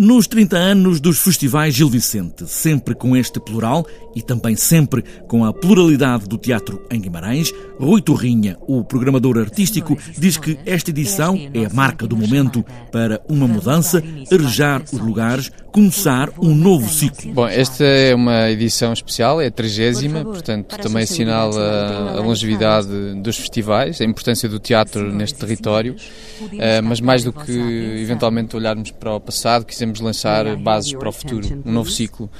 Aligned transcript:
Nos 0.00 0.28
30 0.28 0.56
anos 0.56 1.00
dos 1.00 1.18
festivais 1.18 1.74
Gil 1.74 1.90
Vicente, 1.90 2.46
sempre 2.46 2.94
com 2.94 3.16
este 3.16 3.40
plural 3.40 3.84
e 4.14 4.22
também 4.22 4.54
sempre 4.54 5.02
com 5.26 5.44
a 5.44 5.52
pluralidade 5.52 6.26
do 6.26 6.38
teatro 6.38 6.80
em 6.88 7.00
Guimarães, 7.00 7.52
Rui 7.80 8.00
Torrinha, 8.00 8.56
o 8.60 8.84
programador 8.84 9.38
artístico, 9.38 9.98
diz 10.16 10.36
que 10.36 10.56
esta 10.64 10.90
edição 10.90 11.36
é 11.52 11.66
a 11.66 11.70
marca 11.70 12.06
do 12.06 12.16
momento 12.16 12.64
para 12.92 13.20
uma 13.28 13.48
mudança, 13.48 14.00
arejar 14.32 14.84
os 14.92 15.00
lugares, 15.00 15.50
começar 15.72 16.30
um 16.40 16.54
novo 16.54 16.88
ciclo. 16.88 17.32
Bom, 17.32 17.48
esta 17.48 17.84
é 17.84 18.14
uma 18.14 18.50
edição 18.50 18.92
especial, 18.92 19.40
é 19.40 19.46
a 19.46 19.50
trigésima, 19.50 20.24
portanto 20.24 20.76
também 20.78 21.02
assinala 21.02 22.16
a 22.16 22.20
longevidade 22.20 22.88
dos 23.20 23.36
festivais, 23.36 24.00
a 24.00 24.04
importância 24.04 24.48
do 24.48 24.60
teatro 24.60 25.12
neste 25.12 25.38
território, 25.38 25.96
eh, 26.58 26.80
mas 26.80 27.00
mais 27.00 27.24
do 27.24 27.32
que 27.32 27.52
eventualmente 28.00 28.56
olharmos 28.56 28.92
para 28.92 29.12
o 29.14 29.20
passado, 29.20 29.64
quisemos 29.64 29.87
podemos 29.88 30.00
lançar 30.00 30.56
bases 30.56 30.92
para 30.92 31.08
o 31.08 31.12
futuro, 31.12 31.62
um 31.64 31.72
novo 31.72 31.90
ciclo. 31.90 32.30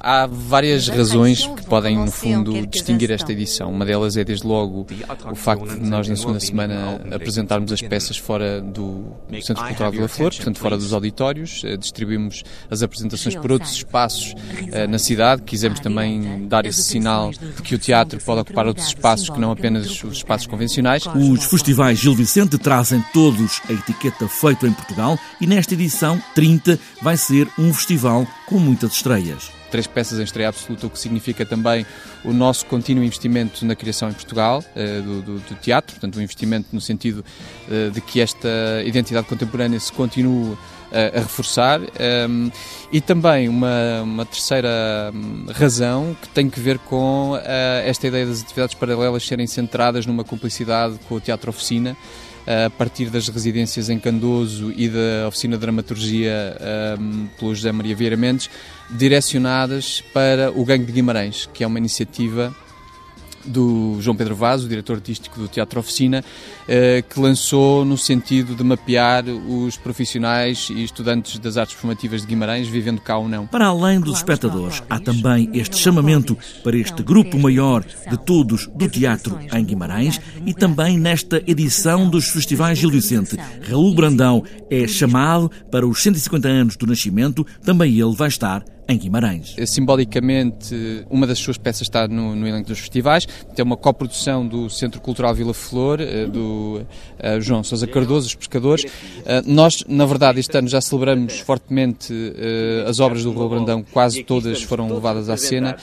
Há 0.00 0.26
várias 0.26 0.86
razões 0.86 1.44
que 1.44 1.64
podem, 1.64 1.98
no 1.98 2.10
fundo, 2.10 2.66
distinguir 2.66 3.10
esta 3.10 3.32
edição. 3.32 3.70
Uma 3.70 3.84
delas 3.84 4.16
é, 4.16 4.22
desde 4.22 4.46
logo, 4.46 4.86
o 5.30 5.34
facto 5.34 5.66
de 5.66 5.88
nós, 5.88 6.08
na 6.08 6.14
segunda 6.14 6.38
semana, 6.38 7.00
apresentarmos 7.12 7.72
as 7.72 7.82
peças 7.82 8.16
fora 8.16 8.60
do 8.60 9.12
Centro 9.42 9.64
Cultural 9.64 9.90
de 9.90 10.00
La 10.00 10.08
Flor, 10.08 10.32
portanto, 10.32 10.58
fora 10.58 10.76
dos 10.76 10.92
auditórios. 10.92 11.62
Eh, 11.64 11.76
distribuímos 11.76 12.44
as 12.70 12.82
apresentações 12.82 13.34
por 13.34 13.50
outros 13.50 13.72
espaços 13.72 14.34
eh, 14.70 14.86
na 14.86 14.98
cidade. 14.98 15.42
Quisemos 15.42 15.80
também 15.80 16.46
dar 16.46 16.64
esse 16.64 16.82
sinal 16.82 17.32
de 17.32 17.62
que 17.62 17.74
o 17.74 17.78
teatro 17.78 18.20
pode 18.24 18.40
ocupar 18.42 18.66
outros 18.66 18.86
espaços 18.86 19.28
que 19.28 19.40
não 19.40 19.50
apenas 19.50 20.04
os 20.04 20.18
espaços 20.18 20.46
convencionais. 20.46 21.04
Os 21.06 21.44
festivais 21.44 21.98
Gil 21.98 22.14
Vicente 22.14 22.56
trazem 22.56 23.04
todos 23.12 23.60
a 23.68 23.72
etiqueta 23.72 24.28
feito 24.28 24.64
em 24.66 24.72
Portugal 24.72 25.18
e 25.40 25.46
nesta 25.46 25.74
edição 25.74 26.22
30 26.34 26.78
vai 27.02 27.16
ser 27.16 27.48
um 27.58 27.72
festival 27.72 28.26
com 28.46 28.58
muitas 28.58 28.92
estreias 28.92 29.57
três 29.70 29.86
peças 29.86 30.18
em 30.18 30.22
estreia 30.22 30.48
absoluta, 30.48 30.86
o 30.86 30.90
que 30.90 30.98
significa 30.98 31.44
também 31.44 31.86
o 32.24 32.32
nosso 32.32 32.66
contínuo 32.66 33.04
investimento 33.04 33.64
na 33.64 33.74
criação 33.74 34.08
em 34.08 34.12
Portugal 34.12 34.62
uh, 34.74 35.02
do, 35.02 35.22
do, 35.22 35.38
do, 35.38 35.54
teatro, 35.56 35.94
portanto, 35.94 36.18
um 36.18 36.22
investimento 36.22 36.68
no 36.72 36.80
sentido 36.80 37.24
uh, 37.68 37.90
de 37.90 38.00
que 38.00 38.20
esta 38.20 38.48
identidade 38.84 39.26
contemporânea 39.26 39.78
se 39.78 39.92
continue 39.92 40.52
uh, 40.52 40.58
a 40.90 41.20
reforçar. 41.20 41.80
Um, 41.80 41.84
ehm, 41.98 42.50
e 42.90 43.00
também 43.00 43.48
uma, 43.48 44.02
uma 44.02 44.24
terceira 44.24 45.12
hum, 45.14 45.46
razão 45.52 46.16
que 46.20 46.28
tem 46.28 46.48
que 46.48 46.58
ver 46.58 46.78
com 46.78 47.38
esta 47.84 48.06
ideia 48.06 48.24
das 48.24 48.42
atividades 48.42 48.74
paralelas 48.74 49.26
serem 49.26 49.46
centradas 49.46 50.06
numa 50.06 50.24
cumplicidade 50.24 50.98
com 51.06 51.16
o 51.16 51.20
teatro 51.20 51.50
oficina 51.50 51.94
a 52.48 52.70
partir 52.70 53.10
das 53.10 53.28
residências 53.28 53.90
em 53.90 53.98
Candoso 53.98 54.72
e 54.74 54.88
da 54.88 55.28
oficina 55.28 55.56
de 55.56 55.60
dramaturgia 55.60 56.56
um, 56.98 57.26
pelo 57.38 57.54
José 57.54 57.70
Maria 57.70 57.94
Vieira 57.94 58.16
Mendes, 58.16 58.48
direcionadas 58.90 60.02
para 60.14 60.50
o 60.50 60.64
Gangue 60.64 60.86
de 60.86 60.92
Guimarães, 60.92 61.46
que 61.52 61.62
é 61.62 61.66
uma 61.66 61.78
iniciativa 61.78 62.54
do 63.48 63.96
João 64.00 64.16
Pedro 64.16 64.34
Vaz, 64.34 64.64
o 64.64 64.68
diretor 64.68 64.96
artístico 64.96 65.38
do 65.40 65.48
Teatro 65.48 65.80
Oficina, 65.80 66.24
eh, 66.68 67.02
que 67.08 67.18
lançou 67.18 67.84
no 67.84 67.96
sentido 67.96 68.54
de 68.54 68.62
mapear 68.62 69.24
os 69.26 69.76
profissionais 69.76 70.68
e 70.70 70.84
estudantes 70.84 71.38
das 71.38 71.56
artes 71.56 71.74
formativas 71.74 72.20
de 72.22 72.26
Guimarães, 72.26 72.68
vivendo 72.68 73.00
cá 73.00 73.18
ou 73.18 73.28
não. 73.28 73.46
Para 73.46 73.66
além 73.66 74.00
dos 74.00 74.18
espectadores, 74.18 74.82
há 74.88 75.00
também 75.00 75.50
este 75.52 75.76
chamamento 75.76 76.36
para 76.62 76.76
este 76.76 77.02
grupo 77.02 77.38
maior 77.38 77.84
de 78.08 78.16
todos 78.18 78.66
do 78.68 78.88
teatro 78.88 79.38
em 79.52 79.64
Guimarães 79.64 80.20
e 80.44 80.52
também 80.52 80.98
nesta 80.98 81.42
edição 81.46 82.08
dos 82.08 82.28
festivais 82.28 82.78
Gil 82.78 82.90
Vicente. 82.90 83.36
Raul 83.68 83.94
Brandão 83.94 84.44
é 84.70 84.86
chamado 84.86 85.50
para 85.70 85.86
os 85.86 86.02
150 86.02 86.48
anos 86.48 86.76
do 86.76 86.86
nascimento, 86.86 87.46
também 87.64 87.98
ele 87.98 88.14
vai 88.14 88.28
estar 88.28 88.64
em 88.88 88.96
Guimarães. 88.96 89.54
Simbolicamente, 89.66 91.04
uma 91.10 91.26
das 91.26 91.38
suas 91.38 91.58
peças 91.58 91.82
está 91.82 92.08
no, 92.08 92.34
no 92.34 92.48
elenco 92.48 92.68
dos 92.68 92.78
festivais, 92.78 93.26
tem 93.54 93.62
uma 93.62 93.76
coprodução 93.76 94.46
do 94.46 94.70
Centro 94.70 94.98
Cultural 95.00 95.34
Vila 95.34 95.52
Flor, 95.52 96.00
eh, 96.00 96.24
do 96.24 96.80
uh, 96.80 97.40
João 97.40 97.62
Sousa 97.62 97.86
Cardoso, 97.86 98.28
Os 98.28 98.34
Pescadores. 98.34 98.84
Uh, 98.84 98.88
nós, 99.44 99.84
na 99.86 100.06
verdade, 100.06 100.40
este 100.40 100.56
ano 100.56 100.68
já 100.68 100.80
celebramos 100.80 101.38
fortemente 101.40 102.12
uh, 102.14 102.88
as 102.88 102.98
obras 102.98 103.24
do 103.24 103.32
Rua 103.32 103.50
Brandão, 103.50 103.84
quase 103.92 104.22
todas 104.24 104.62
foram 104.62 104.90
levadas 104.90 105.28
à 105.28 105.36
cena, 105.36 105.76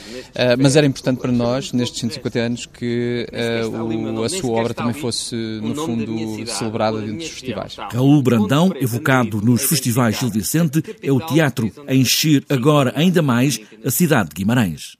mas 0.58 0.74
era 0.74 0.86
importante 0.86 1.20
para 1.20 1.30
nós, 1.30 1.72
nestes 1.72 2.00
150 2.00 2.38
anos, 2.38 2.66
que 2.66 3.26
o, 3.70 4.24
a 4.24 4.28
sua 4.28 4.50
obra 4.60 4.74
também 4.74 4.94
fosse, 4.94 5.34
no 5.34 5.74
fundo, 5.74 6.46
celebrada 6.46 7.00
dentro 7.00 7.18
dos 7.18 7.28
festivais. 7.28 7.76
Raul 7.92 8.22
Brandão, 8.22 8.72
evocado 8.80 9.40
nos 9.40 9.62
festivais 9.62 10.18
Gil 10.18 10.30
Vicente, 10.30 10.82
é 11.02 11.12
o 11.12 11.20
teatro 11.20 11.70
a 11.86 11.94
encher 11.94 12.44
agora 12.48 12.95
ainda 12.96 13.20
mais 13.20 13.60
a 13.84 13.90
cidade 13.90 14.30
de 14.30 14.34
Guimarães. 14.34 14.96